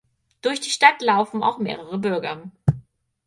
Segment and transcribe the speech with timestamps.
[0.41, 2.49] Durch die Stadt laufen auch mehrere Bürger.